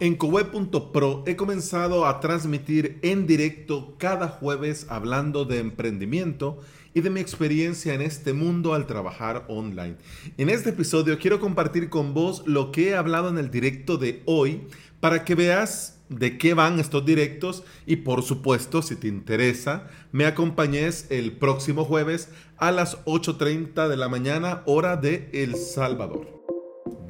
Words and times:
En 0.00 0.14
Coweb.pro 0.14 1.24
he 1.26 1.36
comenzado 1.36 2.06
a 2.06 2.20
transmitir 2.20 2.98
en 3.02 3.26
directo 3.26 3.96
cada 3.98 4.28
jueves 4.28 4.86
hablando 4.88 5.44
de 5.44 5.58
emprendimiento 5.58 6.58
y 6.94 7.02
de 7.02 7.10
mi 7.10 7.20
experiencia 7.20 7.92
en 7.92 8.00
este 8.00 8.32
mundo 8.32 8.72
al 8.72 8.86
trabajar 8.86 9.44
online. 9.48 9.96
En 10.38 10.48
este 10.48 10.70
episodio 10.70 11.18
quiero 11.18 11.38
compartir 11.38 11.90
con 11.90 12.14
vos 12.14 12.42
lo 12.46 12.72
que 12.72 12.88
he 12.88 12.94
hablado 12.94 13.28
en 13.28 13.36
el 13.36 13.50
directo 13.50 13.98
de 13.98 14.22
hoy 14.24 14.62
para 15.00 15.22
que 15.26 15.34
veas 15.34 15.98
de 16.08 16.38
qué 16.38 16.54
van 16.54 16.80
estos 16.80 17.04
directos 17.04 17.62
y 17.84 17.96
por 17.96 18.22
supuesto, 18.22 18.80
si 18.80 18.96
te 18.96 19.06
interesa, 19.06 19.90
me 20.12 20.24
acompañes 20.24 21.08
el 21.10 21.32
próximo 21.32 21.84
jueves 21.84 22.30
a 22.56 22.72
las 22.72 23.04
8.30 23.04 23.86
de 23.86 23.96
la 23.98 24.08
mañana 24.08 24.62
hora 24.64 24.96
de 24.96 25.28
El 25.34 25.56
Salvador. 25.56 26.39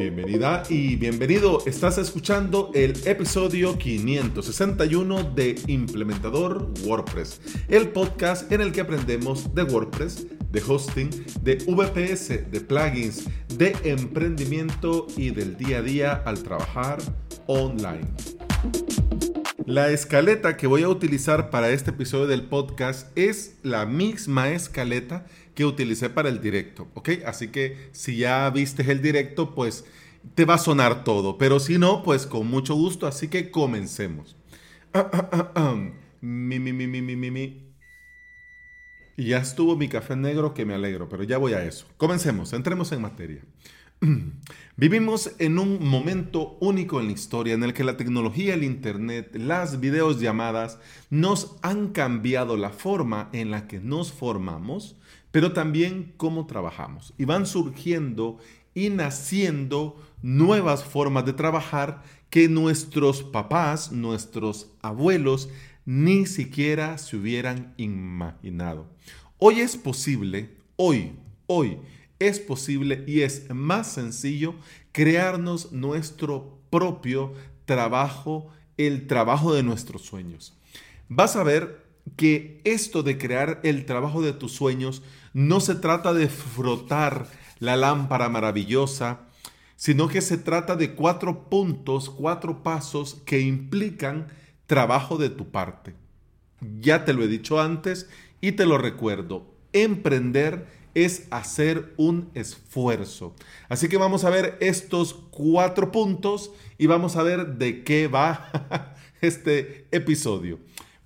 Bienvenida 0.00 0.62
y 0.70 0.96
bienvenido. 0.96 1.58
Estás 1.66 1.98
escuchando 1.98 2.70
el 2.72 2.94
episodio 3.06 3.76
561 3.76 5.24
de 5.34 5.60
Implementador 5.66 6.72
WordPress, 6.86 7.42
el 7.68 7.90
podcast 7.90 8.50
en 8.50 8.62
el 8.62 8.72
que 8.72 8.80
aprendemos 8.80 9.54
de 9.54 9.62
WordPress, 9.64 10.26
de 10.50 10.62
hosting, 10.66 11.10
de 11.42 11.56
VPS, 11.56 12.50
de 12.50 12.60
plugins, 12.62 13.28
de 13.58 13.76
emprendimiento 13.84 15.06
y 15.18 15.32
del 15.32 15.58
día 15.58 15.80
a 15.80 15.82
día 15.82 16.12
al 16.24 16.42
trabajar 16.42 16.96
online. 17.46 18.08
La 19.70 19.90
escaleta 19.90 20.56
que 20.56 20.66
voy 20.66 20.82
a 20.82 20.88
utilizar 20.88 21.48
para 21.48 21.70
este 21.70 21.90
episodio 21.90 22.26
del 22.26 22.42
podcast 22.42 23.16
es 23.16 23.56
la 23.62 23.86
misma 23.86 24.50
escaleta 24.50 25.26
que 25.54 25.64
utilicé 25.64 26.10
para 26.10 26.28
el 26.28 26.40
directo, 26.40 26.88
¿ok? 26.94 27.10
Así 27.24 27.52
que 27.52 27.88
si 27.92 28.16
ya 28.16 28.50
viste 28.50 28.82
el 28.90 29.00
directo, 29.00 29.54
pues 29.54 29.84
te 30.34 30.44
va 30.44 30.54
a 30.54 30.58
sonar 30.58 31.04
todo, 31.04 31.38
pero 31.38 31.60
si 31.60 31.78
no, 31.78 32.02
pues 32.02 32.26
con 32.26 32.48
mucho 32.48 32.74
gusto, 32.74 33.06
así 33.06 33.28
que 33.28 33.52
comencemos. 33.52 34.36
mi, 36.20 36.58
mi, 36.58 36.72
mi, 36.72 36.88
mi, 36.88 37.00
mi, 37.00 37.30
mi, 37.30 37.72
Y 39.16 39.26
ya 39.26 39.38
estuvo 39.38 39.76
mi 39.76 39.86
café 39.86 40.16
negro 40.16 40.52
que 40.52 40.66
me 40.66 40.74
alegro, 40.74 41.08
pero 41.08 41.22
ya 41.22 41.38
voy 41.38 41.52
a 41.52 41.62
eso. 41.62 41.86
Comencemos, 41.96 42.52
entremos 42.54 42.90
en 42.90 43.02
materia. 43.02 43.42
Vivimos 44.76 45.32
en 45.38 45.58
un 45.58 45.86
momento 45.86 46.56
único 46.60 47.00
en 47.00 47.06
la 47.06 47.12
historia 47.12 47.52
en 47.54 47.62
el 47.62 47.74
que 47.74 47.84
la 47.84 47.98
tecnología, 47.98 48.54
el 48.54 48.64
Internet, 48.64 49.34
las 49.34 49.78
videollamadas 49.78 50.78
nos 51.10 51.56
han 51.60 51.88
cambiado 51.88 52.56
la 52.56 52.70
forma 52.70 53.28
en 53.32 53.50
la 53.50 53.66
que 53.66 53.78
nos 53.78 54.10
formamos, 54.10 54.96
pero 55.30 55.52
también 55.52 56.14
cómo 56.16 56.46
trabajamos. 56.46 57.12
Y 57.18 57.26
van 57.26 57.46
surgiendo 57.46 58.38
y 58.74 58.88
naciendo 58.88 60.00
nuevas 60.22 60.82
formas 60.82 61.26
de 61.26 61.34
trabajar 61.34 62.02
que 62.30 62.48
nuestros 62.48 63.22
papás, 63.22 63.92
nuestros 63.92 64.70
abuelos, 64.80 65.50
ni 65.84 66.24
siquiera 66.24 66.96
se 66.96 67.16
hubieran 67.16 67.74
imaginado. 67.76 68.86
Hoy 69.36 69.60
es 69.60 69.76
posible, 69.76 70.56
hoy, 70.76 71.12
hoy, 71.46 71.78
es 72.20 72.38
posible 72.38 73.02
y 73.06 73.22
es 73.22 73.52
más 73.52 73.90
sencillo 73.92 74.54
crearnos 74.92 75.72
nuestro 75.72 76.58
propio 76.70 77.32
trabajo, 77.64 78.48
el 78.76 79.06
trabajo 79.06 79.52
de 79.52 79.62
nuestros 79.62 80.02
sueños. 80.02 80.56
Vas 81.08 81.34
a 81.34 81.42
ver 81.42 81.84
que 82.16 82.60
esto 82.64 83.02
de 83.02 83.18
crear 83.18 83.60
el 83.64 83.84
trabajo 83.86 84.22
de 84.22 84.32
tus 84.32 84.52
sueños 84.52 85.02
no 85.32 85.60
se 85.60 85.74
trata 85.74 86.12
de 86.12 86.28
frotar 86.28 87.26
la 87.58 87.76
lámpara 87.76 88.28
maravillosa, 88.28 89.20
sino 89.76 90.08
que 90.08 90.20
se 90.20 90.38
trata 90.38 90.76
de 90.76 90.94
cuatro 90.94 91.48
puntos, 91.48 92.10
cuatro 92.10 92.62
pasos 92.62 93.22
que 93.24 93.40
implican 93.40 94.28
trabajo 94.66 95.16
de 95.16 95.30
tu 95.30 95.50
parte. 95.50 95.94
Ya 96.80 97.04
te 97.04 97.14
lo 97.14 97.24
he 97.24 97.28
dicho 97.28 97.60
antes 97.60 98.08
y 98.40 98.52
te 98.52 98.66
lo 98.66 98.76
recuerdo. 98.76 99.46
Emprender 99.72 100.66
es 100.94 101.26
hacer 101.30 101.92
un 101.96 102.30
esfuerzo. 102.34 103.34
Así 103.68 103.88
que 103.88 103.96
vamos 103.96 104.24
a 104.24 104.30
ver 104.30 104.56
estos 104.60 105.14
cuatro 105.30 105.92
puntos 105.92 106.52
y 106.78 106.86
vamos 106.86 107.16
a 107.16 107.22
ver 107.22 107.56
de 107.58 107.84
qué 107.84 108.08
va 108.08 108.94
este 109.20 109.86
episodio. 109.90 110.58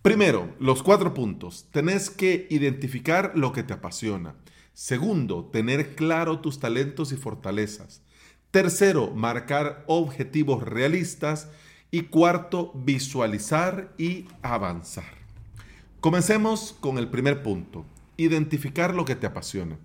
Primero, 0.03 0.55
los 0.59 0.83
cuatro 0.83 1.15
puntos. 1.15 1.67
Tenés 1.71 2.11
que 2.11 2.47
identificar 2.51 3.33
lo 3.35 3.53
que 3.53 3.63
te 3.63 3.73
apasiona. 3.73 4.35
Segundo, 4.73 5.47
tener 5.47 5.95
claro 5.95 6.41
tus 6.41 6.61
talentos 6.61 7.13
y 7.13 7.17
fortalezas. 7.17 8.03
Tercero, 8.51 9.11
marcar 9.11 9.85
objetivos 9.87 10.63
realistas. 10.63 11.49
Y 11.91 12.03
cuarto, 12.03 12.73
visualizar 12.75 13.95
y 13.97 14.27
avanzar. 14.43 15.15
Comencemos 16.01 16.77
con 16.81 16.99
el 16.99 17.09
primer 17.09 17.43
punto 17.43 17.87
identificar 18.17 18.95
lo 18.95 19.05
que 19.05 19.17
te 19.17 19.27
apasiona. 19.27 19.79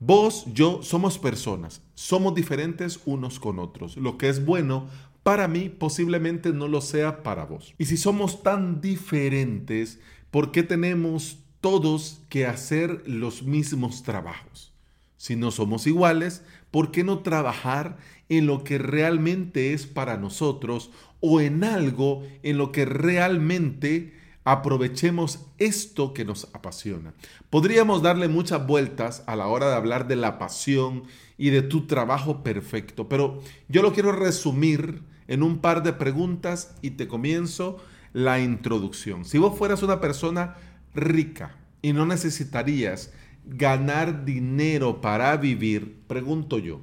Vos, 0.00 0.44
yo 0.52 0.82
somos 0.82 1.18
personas, 1.18 1.80
somos 1.94 2.34
diferentes 2.34 3.00
unos 3.06 3.40
con 3.40 3.58
otros. 3.58 3.96
Lo 3.96 4.18
que 4.18 4.28
es 4.28 4.44
bueno 4.44 4.88
para 5.22 5.48
mí 5.48 5.70
posiblemente 5.70 6.52
no 6.52 6.68
lo 6.68 6.80
sea 6.80 7.22
para 7.22 7.44
vos. 7.46 7.74
Y 7.78 7.86
si 7.86 7.96
somos 7.96 8.42
tan 8.42 8.80
diferentes, 8.80 9.98
¿por 10.30 10.52
qué 10.52 10.62
tenemos 10.62 11.38
todos 11.60 12.20
que 12.28 12.46
hacer 12.46 13.02
los 13.06 13.42
mismos 13.42 14.02
trabajos? 14.02 14.72
Si 15.16 15.36
no 15.36 15.50
somos 15.50 15.86
iguales, 15.86 16.42
¿por 16.70 16.90
qué 16.90 17.02
no 17.04 17.20
trabajar 17.20 17.96
en 18.28 18.46
lo 18.46 18.64
que 18.64 18.76
realmente 18.76 19.72
es 19.72 19.86
para 19.86 20.18
nosotros 20.18 20.90
o 21.20 21.40
en 21.40 21.64
algo 21.64 22.22
en 22.42 22.58
lo 22.58 22.70
que 22.72 22.84
realmente 22.84 24.12
aprovechemos 24.44 25.46
esto 25.58 26.12
que 26.12 26.24
nos 26.24 26.48
apasiona. 26.52 27.14
Podríamos 27.50 28.02
darle 28.02 28.28
muchas 28.28 28.66
vueltas 28.66 29.24
a 29.26 29.36
la 29.36 29.46
hora 29.46 29.70
de 29.70 29.76
hablar 29.76 30.06
de 30.06 30.16
la 30.16 30.38
pasión 30.38 31.04
y 31.38 31.50
de 31.50 31.62
tu 31.62 31.86
trabajo 31.86 32.42
perfecto, 32.42 33.08
pero 33.08 33.40
yo 33.68 33.82
lo 33.82 33.92
quiero 33.92 34.12
resumir 34.12 35.02
en 35.26 35.42
un 35.42 35.58
par 35.58 35.82
de 35.82 35.94
preguntas 35.94 36.76
y 36.82 36.90
te 36.90 37.08
comienzo 37.08 37.78
la 38.12 38.38
introducción. 38.38 39.24
Si 39.24 39.38
vos 39.38 39.58
fueras 39.58 39.82
una 39.82 40.00
persona 40.00 40.56
rica 40.94 41.56
y 41.80 41.94
no 41.94 42.04
necesitarías 42.04 43.12
ganar 43.46 44.24
dinero 44.24 45.00
para 45.00 45.36
vivir, 45.38 46.02
pregunto 46.06 46.58
yo, 46.58 46.82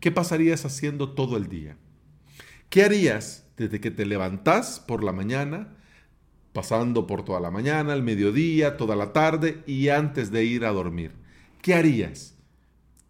¿qué 0.00 0.10
pasarías 0.10 0.66
haciendo 0.66 1.10
todo 1.12 1.38
el 1.38 1.48
día? 1.48 1.76
¿Qué 2.68 2.84
harías 2.84 3.46
desde 3.56 3.80
que 3.80 3.90
te 3.90 4.06
levantás 4.06 4.80
por 4.80 5.02
la 5.02 5.12
mañana 5.12 5.76
pasando 6.52 7.06
por 7.06 7.24
toda 7.24 7.40
la 7.40 7.50
mañana, 7.50 7.94
el 7.94 8.02
mediodía, 8.02 8.76
toda 8.76 8.96
la 8.96 9.12
tarde 9.12 9.62
y 9.66 9.88
antes 9.88 10.30
de 10.30 10.44
ir 10.44 10.64
a 10.64 10.72
dormir. 10.72 11.12
¿Qué 11.62 11.74
harías? 11.74 12.36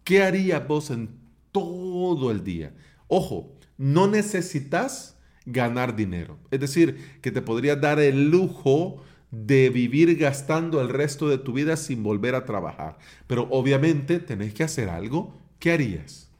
¿Qué 0.03 0.23
harías 0.23 0.67
vos 0.67 0.89
en 0.91 1.09
todo 1.51 2.31
el 2.31 2.43
día? 2.43 2.73
Ojo, 3.07 3.55
no 3.77 4.07
necesitas 4.07 5.17
ganar 5.45 5.95
dinero. 5.95 6.37
Es 6.51 6.59
decir, 6.59 7.19
que 7.21 7.31
te 7.31 7.41
podrías 7.41 7.79
dar 7.81 7.99
el 7.99 8.29
lujo 8.29 9.03
de 9.31 9.69
vivir 9.69 10.17
gastando 10.17 10.81
el 10.81 10.89
resto 10.89 11.29
de 11.29 11.37
tu 11.37 11.53
vida 11.53 11.77
sin 11.77 12.03
volver 12.03 12.35
a 12.35 12.45
trabajar. 12.45 12.97
Pero 13.27 13.47
obviamente 13.49 14.19
tenés 14.19 14.53
que 14.53 14.63
hacer 14.63 14.89
algo. 14.89 15.33
¿Qué 15.59 15.71
harías? 15.71 16.30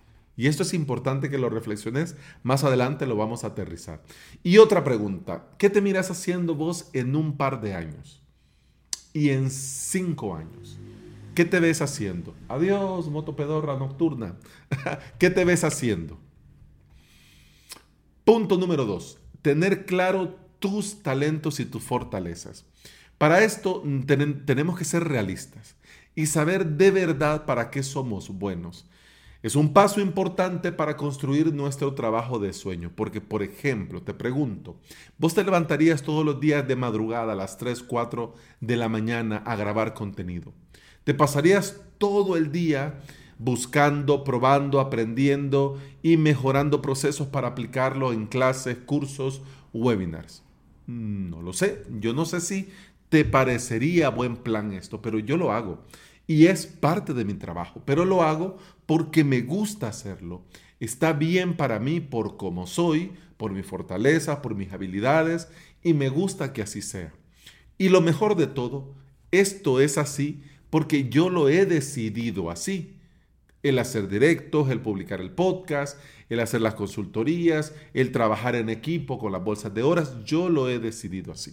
Y 0.41 0.47
esto 0.47 0.63
es 0.63 0.73
importante 0.73 1.29
que 1.29 1.37
lo 1.37 1.51
reflexiones. 1.51 2.15
Más 2.41 2.63
adelante 2.63 3.05
lo 3.05 3.15
vamos 3.15 3.43
a 3.43 3.49
aterrizar. 3.49 4.01
Y 4.41 4.57
otra 4.57 4.83
pregunta. 4.83 5.45
¿Qué 5.59 5.69
te 5.69 5.81
miras 5.81 6.09
haciendo 6.09 6.55
vos 6.55 6.89
en 6.93 7.15
un 7.15 7.37
par 7.37 7.61
de 7.61 7.75
años? 7.75 8.23
Y 9.13 9.29
en 9.29 9.51
cinco 9.51 10.35
años. 10.35 10.79
¿Qué 11.35 11.45
te 11.45 11.59
ves 11.59 11.83
haciendo? 11.83 12.33
Adiós, 12.49 13.07
motopedorra 13.11 13.77
nocturna. 13.77 14.35
¿Qué 15.19 15.29
te 15.29 15.45
ves 15.45 15.63
haciendo? 15.63 16.17
Punto 18.25 18.57
número 18.57 18.85
dos. 18.85 19.19
Tener 19.43 19.85
claro 19.85 20.39
tus 20.57 21.03
talentos 21.03 21.59
y 21.59 21.65
tus 21.65 21.83
fortalezas. 21.83 22.65
Para 23.19 23.43
esto 23.43 23.83
tenemos 24.07 24.79
que 24.79 24.85
ser 24.85 25.03
realistas 25.03 25.75
y 26.15 26.25
saber 26.25 26.65
de 26.65 26.89
verdad 26.89 27.45
para 27.45 27.69
qué 27.69 27.83
somos 27.83 28.29
buenos. 28.29 28.87
Es 29.43 29.55
un 29.55 29.73
paso 29.73 30.01
importante 30.01 30.71
para 30.71 30.95
construir 30.97 31.51
nuestro 31.51 31.95
trabajo 31.95 32.37
de 32.37 32.53
sueño, 32.53 32.91
porque 32.95 33.21
por 33.21 33.41
ejemplo, 33.41 34.03
te 34.03 34.13
pregunto, 34.13 34.77
¿vos 35.17 35.33
te 35.33 35.43
levantarías 35.43 36.03
todos 36.03 36.23
los 36.23 36.39
días 36.39 36.67
de 36.67 36.75
madrugada 36.75 37.33
a 37.33 37.35
las 37.35 37.57
3, 37.57 37.81
4 37.81 38.35
de 38.59 38.77
la 38.77 38.87
mañana 38.87 39.37
a 39.37 39.55
grabar 39.55 39.95
contenido? 39.95 40.53
¿Te 41.03 41.15
pasarías 41.15 41.81
todo 41.97 42.37
el 42.37 42.51
día 42.51 42.99
buscando, 43.39 44.23
probando, 44.23 44.79
aprendiendo 44.79 45.79
y 46.03 46.17
mejorando 46.17 46.83
procesos 46.83 47.25
para 47.25 47.47
aplicarlo 47.47 48.13
en 48.13 48.27
clases, 48.27 48.77
cursos, 48.77 49.41
webinars? 49.73 50.43
No 50.85 51.41
lo 51.41 51.53
sé, 51.53 51.83
yo 51.99 52.13
no 52.13 52.25
sé 52.25 52.41
si 52.41 52.69
te 53.09 53.25
parecería 53.25 54.09
buen 54.09 54.37
plan 54.37 54.71
esto, 54.71 55.01
pero 55.01 55.17
yo 55.17 55.35
lo 55.35 55.51
hago 55.51 55.79
y 56.31 56.47
es 56.47 56.65
parte 56.65 57.13
de 57.13 57.25
mi 57.25 57.33
trabajo, 57.33 57.81
pero 57.83 58.05
lo 58.05 58.23
hago 58.23 58.57
porque 58.85 59.25
me 59.25 59.41
gusta 59.41 59.89
hacerlo. 59.89 60.45
Está 60.79 61.11
bien 61.11 61.57
para 61.57 61.77
mí 61.77 61.99
por 61.99 62.37
cómo 62.37 62.67
soy, 62.67 63.11
por 63.35 63.51
mi 63.51 63.63
fortaleza, 63.63 64.41
por 64.41 64.55
mis 64.55 64.71
habilidades 64.71 65.49
y 65.83 65.93
me 65.93 66.07
gusta 66.07 66.53
que 66.53 66.61
así 66.61 66.81
sea. 66.81 67.11
Y 67.77 67.89
lo 67.89 67.99
mejor 67.99 68.37
de 68.37 68.47
todo, 68.47 68.95
esto 69.31 69.81
es 69.81 69.97
así 69.97 70.41
porque 70.69 71.09
yo 71.09 71.29
lo 71.29 71.49
he 71.49 71.65
decidido 71.65 72.49
así. 72.49 72.95
El 73.61 73.77
hacer 73.77 74.07
directos, 74.07 74.69
el 74.69 74.79
publicar 74.79 75.19
el 75.19 75.31
podcast, 75.31 75.99
el 76.29 76.39
hacer 76.39 76.61
las 76.61 76.75
consultorías, 76.75 77.75
el 77.93 78.13
trabajar 78.13 78.55
en 78.55 78.69
equipo 78.69 79.19
con 79.19 79.33
las 79.33 79.43
bolsas 79.43 79.73
de 79.73 79.83
horas, 79.83 80.23
yo 80.23 80.47
lo 80.47 80.69
he 80.69 80.79
decidido 80.79 81.33
así. 81.33 81.51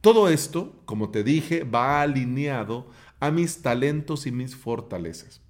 Todo 0.00 0.28
esto, 0.28 0.80
como 0.84 1.10
te 1.10 1.24
dije, 1.24 1.64
va 1.64 2.02
alineado 2.02 2.88
a 3.22 3.30
mis 3.30 3.62
talentos 3.62 4.26
y 4.26 4.32
mis 4.32 4.56
fortalezas. 4.56 5.42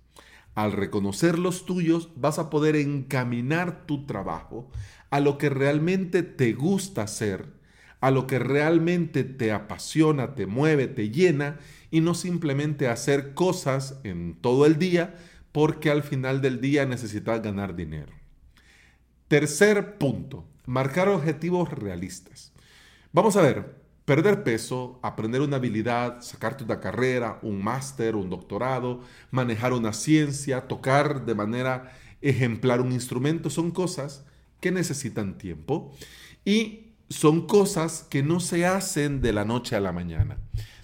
Al 0.55 0.73
reconocer 0.73 1.39
los 1.39 1.65
tuyos, 1.65 2.11
vas 2.17 2.39
a 2.39 2.51
poder 2.51 2.77
encaminar 2.77 3.87
tu 3.87 4.05
trabajo 4.05 4.71
a 5.09 5.21
lo 5.21 5.39
que 5.39 5.49
realmente 5.49 6.23
te 6.23 6.53
gusta 6.53 7.01
hacer, 7.01 7.47
a 8.03 8.11
lo 8.11 8.27
que 8.27 8.39
realmente 8.39 9.25
te 9.25 9.53
apasiona, 9.53 10.35
te 10.35 10.45
mueve, 10.45 10.87
te 10.87 11.09
llena, 11.09 11.61
y 11.91 12.03
no 12.03 12.13
simplemente 12.13 12.89
hacer 12.89 13.33
cosas 13.33 13.99
en 14.05 14.35
todo 14.35 14.67
el 14.67 14.79
día 14.79 15.15
porque 15.51 15.91
al 15.91 16.03
final 16.03 16.43
del 16.43 16.61
día 16.61 16.85
necesitas 16.85 17.41
ganar 17.41 17.75
dinero. 17.75 18.13
Tercer 19.29 19.97
punto, 19.97 20.45
marcar 20.67 21.09
objetivos 21.09 21.71
realistas. 21.71 22.53
Vamos 23.15 23.35
a 23.37 23.41
ver, 23.41 23.82
perder 24.05 24.43
peso, 24.43 24.99
aprender 25.03 25.41
una 25.41 25.57
habilidad, 25.57 26.21
sacarte 26.23 26.65
una 26.65 26.81
carrera, 26.81 27.39
un 27.43 27.63
máster, 27.63 28.17
un 28.17 28.31
doctorado, 28.31 29.01
manejar 29.31 29.73
una 29.73 29.93
ciencia, 29.93 30.67
tocar 30.67 31.25
de 31.25 31.35
manera 31.35 31.93
ejemplar 32.21 32.81
un 32.81 32.93
instrumento, 32.93 33.51
son 33.51 33.71
cosas 33.71 34.25
que 34.61 34.71
necesitan 34.71 35.39
tiempo 35.39 35.93
y 36.45 36.93
son 37.09 37.47
cosas 37.47 38.07
que 38.09 38.23
no 38.23 38.41
se 38.41 38.67
hacen 38.67 39.21
de 39.21 39.33
la 39.33 39.45
noche 39.45 39.77
a 39.77 39.81
la 39.81 39.93
mañana. 39.93 40.39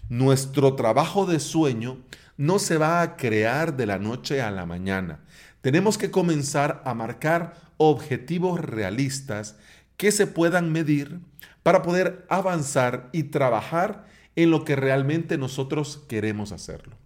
Nuestro 0.08 0.74
trabajo 0.74 1.26
de 1.26 1.40
sueño 1.40 1.98
no 2.36 2.58
se 2.58 2.76
va 2.76 3.02
a 3.02 3.16
crear 3.16 3.76
de 3.76 3.86
la 3.86 3.98
noche 3.98 4.42
a 4.42 4.50
la 4.50 4.66
mañana. 4.66 5.20
Tenemos 5.60 5.98
que 5.98 6.10
comenzar 6.10 6.82
a 6.84 6.94
marcar 6.94 7.54
objetivos 7.78 8.60
realistas 8.60 9.56
que 9.98 10.10
se 10.12 10.26
puedan 10.26 10.72
medir 10.72 11.20
para 11.62 11.82
poder 11.82 12.24
avanzar 12.30 13.10
y 13.12 13.24
trabajar 13.24 14.06
en 14.36 14.50
lo 14.50 14.64
que 14.64 14.76
realmente 14.76 15.36
nosotros 15.36 16.04
queremos 16.08 16.52
hacerlo. 16.52 16.96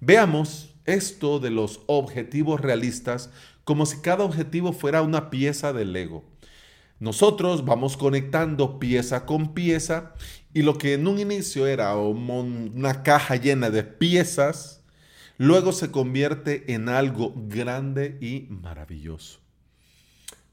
Veamos 0.00 0.74
esto 0.86 1.38
de 1.38 1.50
los 1.50 1.82
objetivos 1.86 2.60
realistas 2.60 3.30
como 3.64 3.86
si 3.86 4.00
cada 4.00 4.24
objetivo 4.24 4.72
fuera 4.72 5.02
una 5.02 5.30
pieza 5.30 5.72
del 5.72 5.92
Lego. 5.92 6.24
Nosotros 6.98 7.64
vamos 7.64 7.96
conectando 7.96 8.78
pieza 8.78 9.26
con 9.26 9.54
pieza 9.54 10.14
y 10.52 10.62
lo 10.62 10.78
que 10.78 10.94
en 10.94 11.06
un 11.06 11.18
inicio 11.18 11.66
era 11.66 11.94
una 11.96 13.02
caja 13.02 13.36
llena 13.36 13.70
de 13.70 13.84
piezas, 13.84 14.82
luego 15.36 15.72
se 15.72 15.90
convierte 15.90 16.72
en 16.72 16.88
algo 16.88 17.34
grande 17.36 18.18
y 18.20 18.46
maravilloso. 18.50 19.39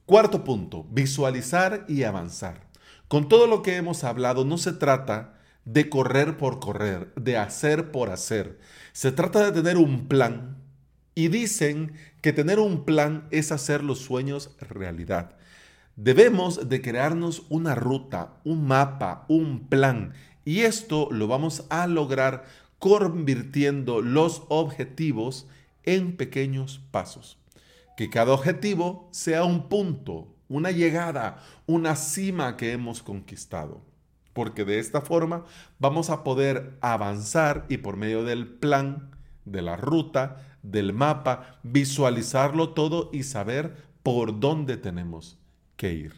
Cuarto 0.08 0.46
punto, 0.46 0.86
visualizar 0.90 1.84
y 1.90 2.04
avanzar. 2.04 2.62
Con 3.10 3.28
todo 3.28 3.46
lo 3.46 3.62
que 3.62 3.76
hemos 3.76 4.06
hablado, 4.06 4.46
no 4.46 4.58
se 4.58 4.72
trata 4.72 5.38
de 5.66 5.90
correr 5.90 6.38
por 6.38 6.62
correr, 6.62 7.14
de 7.16 7.36
hacer 7.36 7.92
por 7.92 8.10
hacer. 8.10 8.58
Se 8.94 9.12
trata 9.12 9.44
de 9.44 9.52
tener 9.52 9.76
un 9.76 10.08
plan 10.08 10.64
y 11.14 11.28
dicen 11.28 11.92
que 12.22 12.32
tener 12.32 12.58
un 12.58 12.86
plan 12.86 13.28
es 13.32 13.52
hacer 13.52 13.84
los 13.84 14.00
sueños 14.00 14.56
realidad. 14.62 15.36
Debemos 15.98 16.70
de 16.70 16.82
crearnos 16.82 17.44
una 17.50 17.76
ruta, 17.76 18.38
un 18.46 18.66
mapa, 18.66 19.26
un 19.28 19.68
plan 19.68 20.14
y 20.46 20.62
esto 20.62 21.10
lo 21.12 21.28
vamos 21.28 21.66
a 21.70 21.86
lograr 21.86 22.46
convirtiendo 22.80 24.02
los 24.02 24.44
objetivos 24.48 25.48
en 25.84 26.16
pequeños 26.16 26.80
pasos. 26.92 27.38
Que 27.98 28.12
cada 28.12 28.32
objetivo 28.32 29.10
sea 29.12 29.44
un 29.44 29.70
punto, 29.70 30.36
una 30.50 30.70
llegada, 30.70 31.44
una 31.66 31.96
cima 31.96 32.56
que 32.56 32.72
hemos 32.72 33.02
conquistado. 33.02 33.82
Porque 34.34 34.66
de 34.66 34.78
esta 34.78 35.02
forma 35.02 35.46
vamos 35.80 36.12
a 36.12 36.24
poder 36.24 36.78
avanzar 36.82 37.66
y 37.70 37.78
por 37.78 37.98
medio 37.98 38.24
del 38.24 38.48
plan, 38.48 39.10
de 39.46 39.64
la 39.64 39.78
ruta, 39.78 40.58
del 40.62 40.94
mapa, 40.94 41.60
visualizarlo 41.64 42.70
todo 42.70 43.10
y 43.12 43.24
saber 43.24 43.76
por 44.04 44.40
dónde 44.40 44.78
tenemos 44.78 45.40
que 45.76 45.94
ir. 45.94 46.14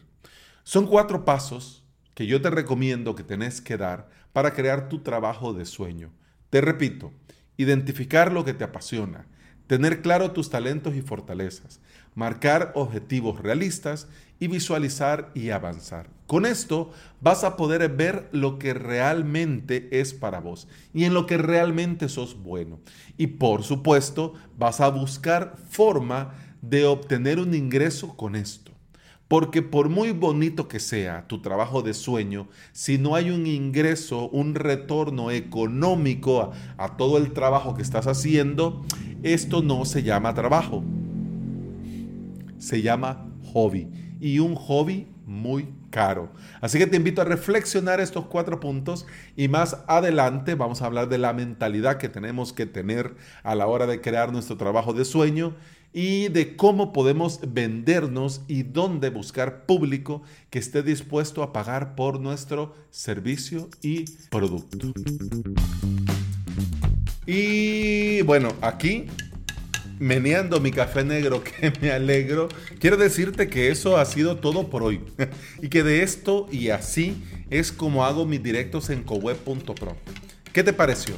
Son 0.64 0.86
cuatro 0.86 1.24
pasos 1.24 1.82
que 2.14 2.26
yo 2.26 2.42
te 2.42 2.50
recomiendo 2.50 3.14
que 3.14 3.24
tenés 3.24 3.62
que 3.62 3.78
dar 3.78 4.10
para 4.34 4.52
crear 4.52 4.90
tu 4.90 4.98
trabajo 4.98 5.54
de 5.54 5.64
sueño. 5.64 6.10
Te 6.50 6.60
repito, 6.60 7.10
identificar 7.56 8.32
lo 8.32 8.44
que 8.44 8.52
te 8.52 8.64
apasiona, 8.64 9.26
tener 9.70 10.02
claro 10.02 10.32
tus 10.32 10.50
talentos 10.50 10.96
y 10.96 11.00
fortalezas, 11.00 11.78
marcar 12.16 12.72
objetivos 12.74 13.38
realistas 13.38 14.08
y 14.40 14.48
visualizar 14.48 15.30
y 15.32 15.50
avanzar. 15.50 16.08
Con 16.26 16.44
esto 16.44 16.90
vas 17.20 17.44
a 17.44 17.56
poder 17.56 17.88
ver 17.88 18.28
lo 18.32 18.58
que 18.58 18.74
realmente 18.74 20.00
es 20.00 20.12
para 20.12 20.40
vos 20.40 20.66
y 20.92 21.04
en 21.04 21.14
lo 21.14 21.24
que 21.24 21.38
realmente 21.38 22.08
sos 22.08 22.42
bueno. 22.42 22.80
Y 23.16 23.28
por 23.28 23.62
supuesto 23.62 24.34
vas 24.58 24.80
a 24.80 24.88
buscar 24.88 25.54
forma 25.68 26.34
de 26.62 26.84
obtener 26.86 27.38
un 27.38 27.54
ingreso 27.54 28.16
con 28.16 28.34
esto. 28.34 28.72
Porque 29.28 29.62
por 29.62 29.88
muy 29.88 30.10
bonito 30.10 30.66
que 30.66 30.80
sea 30.80 31.28
tu 31.28 31.40
trabajo 31.40 31.82
de 31.82 31.94
sueño, 31.94 32.48
si 32.72 32.98
no 32.98 33.14
hay 33.14 33.30
un 33.30 33.46
ingreso, 33.46 34.28
un 34.30 34.56
retorno 34.56 35.30
económico 35.30 36.40
a, 36.40 36.84
a, 36.84 36.96
todo 36.96 37.16
el 37.16 37.32
trabajo 37.32 37.76
que 37.76 37.82
estás 37.82 38.08
haciendo, 38.08 38.84
esto 39.22 39.62
no 39.62 39.84
se 39.84 40.02
llama 40.02 40.34
trabajo. 40.34 40.82
Se 42.58 42.82
llama 42.82 43.28
hobby. 43.52 43.88
Y 44.20 44.38
un 44.38 44.54
hobby 44.54 45.06
muy 45.26 45.68
caro. 45.90 46.30
Así 46.60 46.78
que 46.78 46.86
te 46.86 46.96
invito 46.96 47.22
a 47.22 47.24
reflexionar 47.24 48.00
estos 48.00 48.26
cuatro 48.26 48.60
puntos 48.60 49.06
y 49.36 49.48
más 49.48 49.78
adelante 49.86 50.54
vamos 50.54 50.82
a 50.82 50.86
hablar 50.86 51.08
de 51.08 51.18
la 51.18 51.32
mentalidad 51.32 51.98
que 51.98 52.08
tenemos 52.08 52.52
que 52.52 52.66
tener 52.66 53.14
a 53.42 53.54
la 53.54 53.66
hora 53.66 53.86
de 53.86 54.00
crear 54.00 54.32
nuestro 54.32 54.56
trabajo 54.56 54.92
de 54.92 55.04
sueño 55.04 55.54
y 55.92 56.28
de 56.28 56.56
cómo 56.56 56.92
podemos 56.92 57.40
vendernos 57.52 58.42
y 58.46 58.62
dónde 58.62 59.10
buscar 59.10 59.66
público 59.66 60.22
que 60.50 60.58
esté 60.58 60.82
dispuesto 60.82 61.42
a 61.42 61.52
pagar 61.52 61.94
por 61.94 62.20
nuestro 62.20 62.74
servicio 62.90 63.68
y 63.82 64.04
producto. 64.30 64.92
Y 67.26 68.22
bueno, 68.22 68.54
aquí 68.60 69.06
meneando 69.98 70.60
mi 70.60 70.72
café 70.72 71.04
negro 71.04 71.44
que 71.44 71.72
me 71.80 71.92
alegro, 71.92 72.48
quiero 72.80 72.96
decirte 72.96 73.48
que 73.48 73.68
eso 73.68 73.98
ha 73.98 74.04
sido 74.04 74.38
todo 74.38 74.68
por 74.68 74.82
hoy 74.82 75.00
y 75.62 75.68
que 75.68 75.82
de 75.82 76.02
esto 76.02 76.48
y 76.50 76.70
así 76.70 77.22
es 77.50 77.70
como 77.70 78.04
hago 78.04 78.26
mis 78.26 78.42
directos 78.42 78.90
en 78.90 79.02
coweb.pro. 79.02 79.96
¿Qué 80.52 80.64
te 80.64 80.72
pareció? 80.72 81.14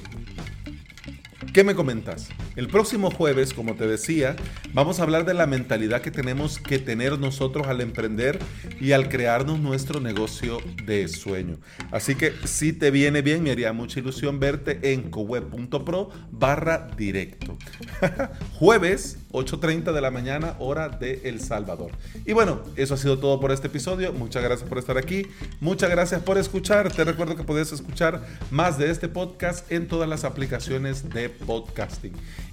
¿Qué 1.54 1.64
me 1.64 1.74
comentas? 1.74 2.28
El 2.56 2.68
próximo 2.68 3.10
jueves, 3.10 3.54
como 3.54 3.74
te 3.74 3.86
decía, 3.86 4.36
vamos 4.74 5.00
a 5.00 5.04
hablar 5.04 5.24
de 5.24 5.34
la 5.34 5.46
mentalidad 5.46 6.02
que 6.02 6.10
tenemos 6.10 6.58
que 6.58 6.78
tener 6.78 7.18
nosotros 7.18 7.66
al 7.66 7.80
emprender 7.80 8.38
y 8.80 8.92
al 8.92 9.08
crearnos 9.08 9.58
nuestro 9.58 10.00
negocio 10.00 10.58
de 10.84 11.08
sueño. 11.08 11.58
Así 11.90 12.14
que 12.14 12.32
si 12.44 12.72
te 12.72 12.90
viene 12.90 13.22
bien, 13.22 13.42
me 13.42 13.50
haría 13.50 13.72
mucha 13.72 14.00
ilusión 14.00 14.38
verte 14.38 14.92
en 14.92 15.10
coweb.pro 15.10 16.10
barra 16.30 16.88
directo. 16.96 17.56
jueves 18.58 19.18
8.30 19.32 19.92
de 19.92 20.00
la 20.00 20.10
mañana, 20.10 20.56
hora 20.58 20.88
de 20.88 21.22
El 21.24 21.40
Salvador. 21.40 21.92
Y 22.26 22.32
bueno, 22.32 22.60
eso 22.76 22.94
ha 22.94 22.96
sido 22.96 23.18
todo 23.18 23.40
por 23.40 23.50
este 23.50 23.68
episodio. 23.68 24.12
Muchas 24.12 24.42
gracias 24.42 24.68
por 24.68 24.78
estar 24.78 24.98
aquí. 24.98 25.26
Muchas 25.60 25.90
gracias 25.90 26.22
por 26.22 26.38
escuchar. 26.38 26.92
Te 26.92 27.04
recuerdo 27.04 27.36
que 27.36 27.44
puedes 27.44 27.72
escuchar 27.72 28.26
más 28.50 28.78
de 28.78 28.90
este 28.90 29.08
podcast 29.08 29.70
en 29.72 29.88
todas 29.88 30.08
las 30.08 30.24
aplicaciones 30.24 31.08
de 31.10 31.30
podcasting. 31.30 32.12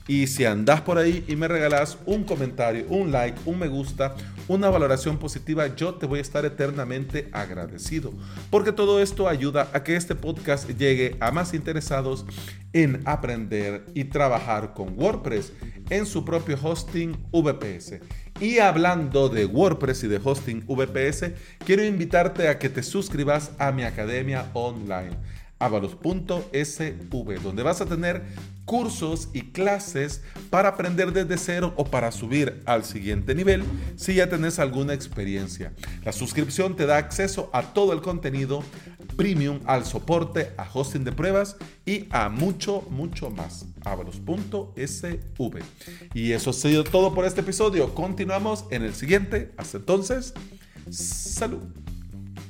Y 0.10 0.25
si 0.25 0.44
andas 0.44 0.82
por 0.82 0.98
ahí 0.98 1.24
y 1.28 1.36
me 1.36 1.48
regalas 1.48 2.00
un 2.08 2.24
comentario, 2.24 2.88
un 2.89 3.12
like, 3.12 3.39
un 3.46 3.60
me 3.60 3.68
gusta, 3.68 4.16
una 4.48 4.68
valoración 4.72 5.20
positiva, 5.20 5.75
yo 5.75 5.94
te 5.94 6.08
voy 6.08 6.18
a 6.18 6.24
estar 6.24 6.46
eternamente 6.46 7.30
agradecido. 7.32 8.12
Porque 8.50 8.72
todo 8.72 9.04
esto 9.04 9.30
ayuda 9.30 9.70
a 9.72 9.84
que 9.84 9.96
este 9.96 10.16
podcast 10.16 10.68
llegue 10.68 11.16
a 11.20 11.30
más 11.30 11.54
interesados 11.54 12.25
en 12.74 13.04
aprender 13.06 13.86
y 13.94 14.06
trabajar 14.06 14.74
con 14.74 14.98
WordPress 14.98 15.54
en 15.92 16.08
su 16.08 16.25
propio 16.25 16.58
hosting 16.60 17.16
VPS. 17.32 18.00
Y 18.42 18.58
hablando 18.58 19.30
de 19.30 19.46
WordPress 19.46 20.06
y 20.06 20.08
de 20.08 20.20
hosting 20.24 20.66
VPS, 20.66 21.34
quiero 21.63 21.86
invitarte 21.86 22.48
a 22.48 22.58
que 22.58 22.70
te 22.70 22.82
suscribas 22.82 23.51
a 23.60 23.72
mi 23.72 23.84
academia 23.84 24.50
online 24.54 25.18
avalos.sv, 25.60 27.42
donde 27.44 27.63
vas 27.63 27.82
a 27.82 27.86
tener 27.86 28.24
cursos 28.66 29.30
y 29.34 29.51
clases 29.51 30.22
para 30.50 30.70
aprender 30.70 31.12
desde 31.12 31.38
cero 31.38 31.74
o 31.75 31.86
para 31.86 32.12
subir 32.12 32.62
al 32.66 32.86
siguiente 32.86 33.34
nivel 33.34 33.63
si 33.96 34.16
ya 34.16 34.30
tenés 34.30 34.60
alguna 34.60 34.94
experiencia. 34.94 35.74
La 36.04 36.12
suscripción 36.12 36.75
te 36.75 36.86
da 36.86 36.98
acceso 36.98 37.50
a 37.51 37.74
todo 37.74 37.94
el 37.94 38.01
contenido 38.01 38.63
premium, 39.18 39.60
al 39.66 39.86
soporte, 39.86 40.51
a 40.56 40.70
hosting 40.72 41.04
de 41.04 41.12
pruebas 41.12 41.58
y 41.86 42.08
a 42.10 42.30
mucho, 42.30 42.84
mucho 42.89 43.30
más. 43.30 43.66
avalos.sv. 43.84 45.60
Y 46.13 46.32
eso 46.32 46.51
ha 46.51 46.54
sido 46.54 46.84
todo 46.84 47.13
por 47.13 47.25
este 47.25 47.42
episodio. 47.42 47.94
Continuamos 47.94 48.66
en 48.72 48.84
el 48.84 48.94
siguiente. 48.94 49.51
Hasta 49.58 49.78
entonces, 49.78 50.34
salud. 50.89 51.63